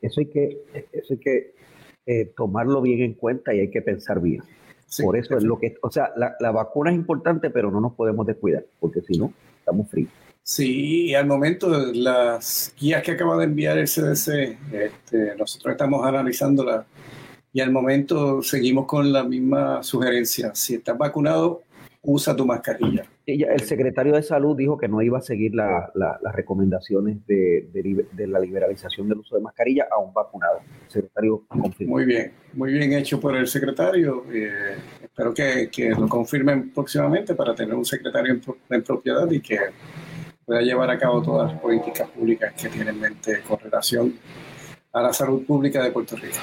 [0.00, 0.62] Eso hay que,
[0.92, 1.54] eso hay que
[2.06, 4.42] eh, tomarlo bien en cuenta y hay que pensar bien.
[5.02, 7.94] Por eso es lo que, o sea, la, la, vacuna es importante, pero no nos
[7.94, 10.10] podemos descuidar, porque si no, estamos fríos.
[10.44, 16.04] Sí, y al momento las guías que acaba de enviar el CDC, este, nosotros estamos
[16.04, 16.84] analizándolas
[17.52, 20.52] y al momento seguimos con la misma sugerencia.
[20.54, 21.62] Si estás vacunado,
[22.02, 23.04] usa tu mascarilla.
[23.24, 25.92] El secretario de Salud dijo que no iba a seguir las
[26.34, 30.58] recomendaciones de, la liberalización del uso de mascarilla a un vacunado.
[30.86, 31.92] El secretario confirmó.
[31.94, 34.24] Muy bien, muy bien hecho por el secretario.
[34.32, 34.76] Eh,
[35.12, 38.40] espero que, lo confirmen próximamente para tener un secretario
[38.70, 39.58] en, propiedad y que
[40.44, 44.14] pueda llevar a cabo todas las políticas públicas que tiene en mente con relación
[44.92, 46.38] a la salud pública de Puerto Rico.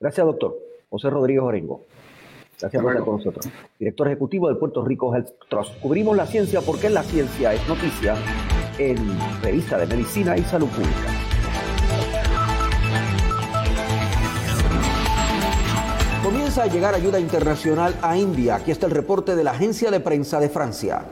[0.00, 0.56] Gracias, doctor.
[0.90, 1.86] José Rodríguez Orengo.
[2.60, 3.48] Gracias por estar con nosotros.
[3.78, 5.78] Director Ejecutivo del Puerto Rico Health Trust.
[5.80, 8.16] Cubrimos la ciencia porque la ciencia es noticia
[8.78, 8.96] en
[9.42, 11.13] Revista de Medicina y Salud Pública.
[16.34, 18.56] Comienza a llegar ayuda internacional a India.
[18.56, 21.06] Aquí está el reporte de la agencia de prensa de Francia.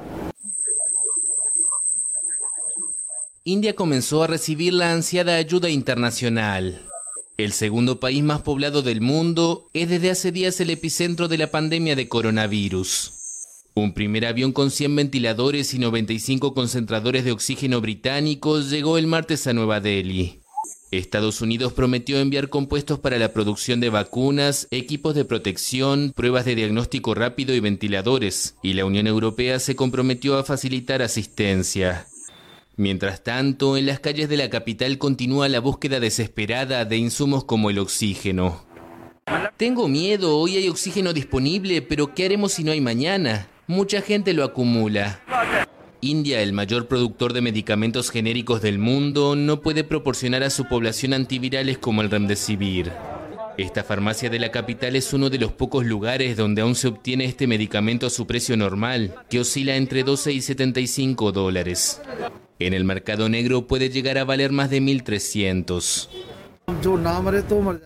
[3.44, 6.82] India comenzó a recibir la ansiada ayuda internacional.
[7.36, 11.52] El segundo país más poblado del mundo es desde hace días el epicentro de la
[11.52, 13.12] pandemia de coronavirus.
[13.74, 19.46] Un primer avión con 100 ventiladores y 95 concentradores de oxígeno británicos llegó el martes
[19.46, 20.41] a Nueva Delhi.
[20.92, 26.54] Estados Unidos prometió enviar compuestos para la producción de vacunas, equipos de protección, pruebas de
[26.54, 32.06] diagnóstico rápido y ventiladores, y la Unión Europea se comprometió a facilitar asistencia.
[32.76, 37.70] Mientras tanto, en las calles de la capital continúa la búsqueda desesperada de insumos como
[37.70, 38.64] el oxígeno.
[39.56, 43.48] Tengo miedo, hoy hay oxígeno disponible, pero ¿qué haremos si no hay mañana?
[43.66, 45.22] Mucha gente lo acumula.
[46.04, 51.12] India, el mayor productor de medicamentos genéricos del mundo, no puede proporcionar a su población
[51.12, 52.90] antivirales como el remdesivir.
[53.56, 57.24] Esta farmacia de la capital es uno de los pocos lugares donde aún se obtiene
[57.24, 62.02] este medicamento a su precio normal, que oscila entre 12 y 75 dólares.
[62.58, 66.08] En el mercado negro puede llegar a valer más de 1.300.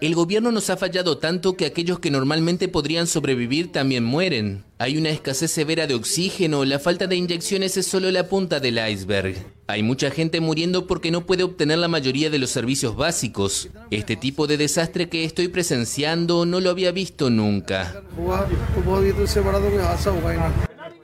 [0.00, 4.64] El gobierno nos ha fallado tanto que aquellos que normalmente podrían sobrevivir también mueren.
[4.78, 8.78] Hay una escasez severa de oxígeno, la falta de inyecciones es solo la punta del
[8.78, 9.36] iceberg.
[9.66, 13.68] Hay mucha gente muriendo porque no puede obtener la mayoría de los servicios básicos.
[13.90, 18.02] Este tipo de desastre que estoy presenciando no lo había visto nunca.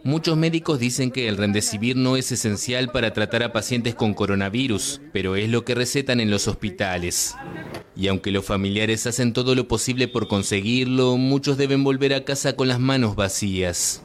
[0.05, 5.01] Muchos médicos dicen que el remdesivir no es esencial para tratar a pacientes con coronavirus,
[5.13, 7.37] pero es lo que recetan en los hospitales.
[7.95, 12.57] Y aunque los familiares hacen todo lo posible por conseguirlo, muchos deben volver a casa
[12.57, 14.03] con las manos vacías.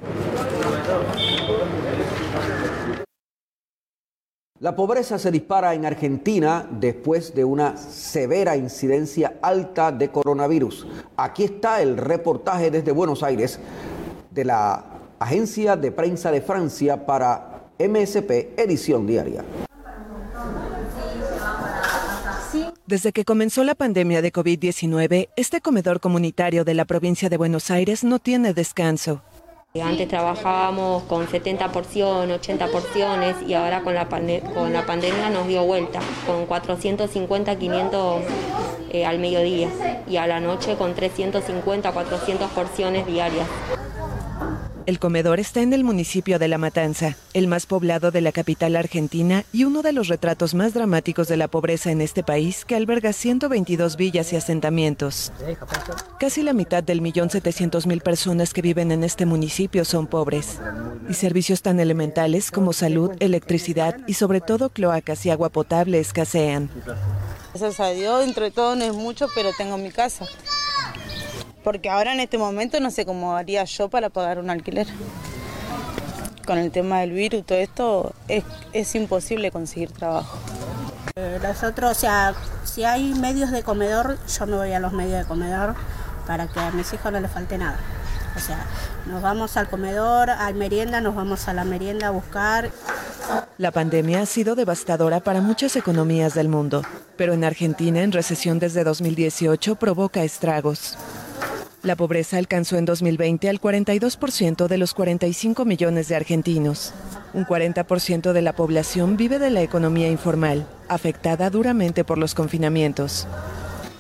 [4.60, 10.86] La pobreza se dispara en Argentina después de una severa incidencia alta de coronavirus.
[11.16, 13.60] Aquí está el reportaje desde Buenos Aires
[14.30, 19.44] de la Agencia de Prensa de Francia para MSP Edición Diaria.
[22.86, 27.72] Desde que comenzó la pandemia de COVID-19, este comedor comunitario de la provincia de Buenos
[27.72, 29.22] Aires no tiene descanso.
[29.84, 35.48] Antes trabajábamos con 70 porciones, 80 porciones y ahora con la, con la pandemia nos
[35.48, 38.22] dio vuelta, con 450, 500
[38.92, 39.70] eh, al mediodía
[40.08, 43.48] y a la noche con 350, 400 porciones diarias.
[44.88, 48.78] El comedor está en el municipio de La Matanza, el más poblado de la capital
[48.78, 52.78] argentina y uno de los retratos más dramáticos de la pobreza en este país que
[52.78, 55.34] alberga 122 villas y asentamientos.
[56.22, 60.58] Casi la mitad del millón setecientos mil personas que viven en este municipio son pobres.
[61.10, 66.70] Y servicios tan elementales como salud, electricidad y sobre todo cloacas y agua potable escasean.
[67.54, 70.26] Gracias a Dios, dentro de todo no es mucho, pero tengo mi casa
[71.68, 74.88] porque ahora en este momento no sé cómo haría yo para pagar un alquiler.
[76.46, 80.38] Con el tema del virus y todo esto es, imposible conseguir trabajo.
[81.18, 85.20] Eh, nosotros, o sea, si hay medios de comedor, yo me voy a los medios
[85.20, 85.76] de comedor
[86.26, 87.78] para que a mis hijos no les falte nada.
[88.38, 88.66] O sea,
[89.06, 92.72] nos vamos al comedor, al merienda, nos vamos a la merienda a buscar.
[93.58, 96.84] La pandemia ha sido devastadora para muchas economías del mundo,
[97.18, 100.98] pero en Argentina, en recesión desde 2018, provoca estragos.
[101.84, 106.94] La pobreza alcanzó en 2020 al 42% de los 45 millones de argentinos.
[107.34, 113.28] Un 40% de la población vive de la economía informal, afectada duramente por los confinamientos.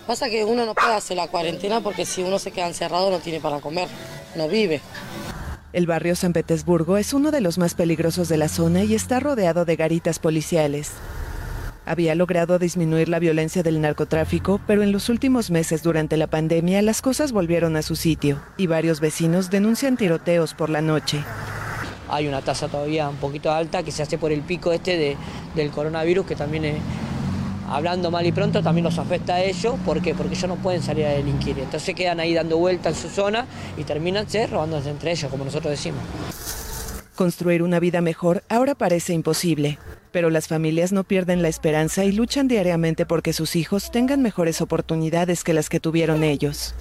[0.07, 3.19] Pasa que uno no puede hacer la cuarentena porque si uno se queda encerrado no
[3.19, 3.87] tiene para comer,
[4.35, 4.81] no vive.
[5.71, 9.19] El barrio San Petersburgo es uno de los más peligrosos de la zona y está
[9.19, 10.93] rodeado de garitas policiales
[11.87, 16.81] había logrado disminuir la violencia del narcotráfico, pero en los últimos meses durante la pandemia
[16.81, 21.23] las cosas volvieron a su sitio y varios vecinos denuncian tiroteos por la noche.
[22.09, 25.17] Hay una tasa todavía un poquito alta que se hace por el pico este
[25.55, 26.75] del coronavirus que también es,
[27.69, 29.75] hablando mal y pronto también los afecta a ellos.
[29.85, 30.13] ¿Por qué?
[30.13, 31.59] Porque ellos no pueden salir a delinquir.
[31.59, 33.45] Entonces quedan ahí dando vuelta en su zona
[33.77, 36.01] y terminan robándose entre ellos, como nosotros decimos.
[37.15, 39.79] Construir una vida mejor ahora parece imposible,
[40.17, 44.61] pero las familias no pierden la esperanza y luchan diariamente porque sus hijos tengan mejores
[44.61, 46.73] oportunidades que las que tuvieron ellos.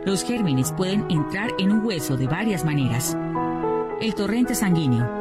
[0.05, 3.17] Los gérmenes pueden entrar en un hueso de varias maneras.
[4.01, 5.20] El torrente sanguíneo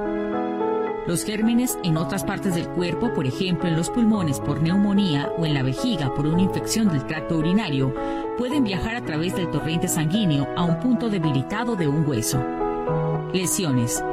[1.10, 5.46] los gérmenes en otras partes del cuerpo, por ejemplo en los pulmones por neumonía o
[5.48, 7.96] en la vejiga por una infección del tracto urinario,
[8.38, 12.40] pueden viajar a través del torrente sanguíneo a un punto debilitado de un hueso.
[13.34, 14.04] Lesiones.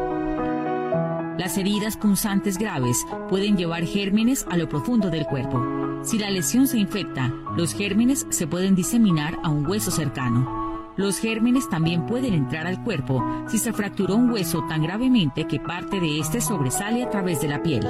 [1.38, 6.01] Las heridas punzantes graves pueden llevar gérmenes a lo profundo del cuerpo.
[6.03, 10.66] Si la lesión se infecta, los gérmenes se pueden diseminar a un hueso cercano.
[10.97, 15.61] Los gérmenes también pueden entrar al cuerpo si se fracturó un hueso tan gravemente que
[15.61, 17.86] parte de este sobresale a través de la piel.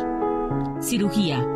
[0.81, 1.47] Cirugía.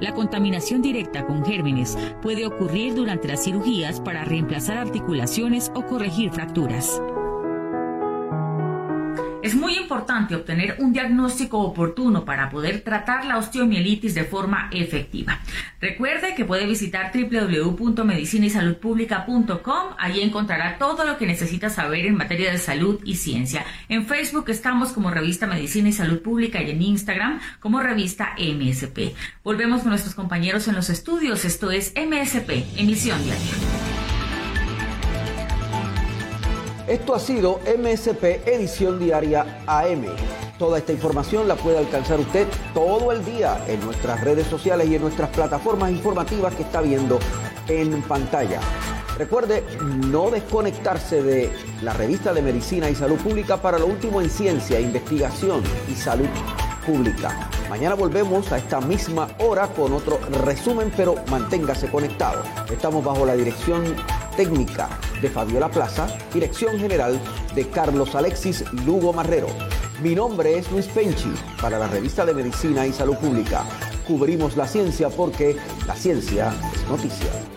[0.00, 6.30] La contaminación directa con gérmenes puede ocurrir durante las cirugías para reemplazar articulaciones o corregir
[6.30, 7.02] fracturas.
[9.42, 15.38] Es muy importante obtener un diagnóstico oportuno para poder tratar la osteomielitis de forma efectiva.
[15.80, 19.94] Recuerde que puede visitar www.medicinaysaludpublica.com.
[19.98, 23.64] Allí encontrará todo lo que necesita saber en materia de salud y ciencia.
[23.88, 29.14] En Facebook estamos como revista Medicina y Salud Pública y en Instagram como revista MSP.
[29.42, 31.46] Volvemos con nuestros compañeros en los estudios.
[31.46, 33.79] Esto es MSP, emisión diaria.
[36.90, 40.06] Esto ha sido MSP Edición Diaria AM.
[40.58, 44.96] Toda esta información la puede alcanzar usted todo el día en nuestras redes sociales y
[44.96, 47.20] en nuestras plataformas informativas que está viendo
[47.68, 48.58] en pantalla.
[49.16, 49.62] Recuerde
[50.08, 54.80] no desconectarse de la revista de Medicina y Salud Pública para lo último en ciencia,
[54.80, 56.26] investigación y salud
[56.84, 57.48] pública.
[57.68, 62.42] Mañana volvemos a esta misma hora con otro resumen, pero manténgase conectado.
[62.68, 63.94] Estamos bajo la dirección
[64.40, 64.88] técnica
[65.20, 67.20] de Fabiola Plaza, dirección general
[67.54, 69.48] de Carlos Alexis Lugo Marrero.
[70.02, 71.30] Mi nombre es Luis Penchi
[71.60, 73.66] para la revista de Medicina y Salud Pública.
[74.06, 77.49] Cubrimos la ciencia porque la ciencia es noticia.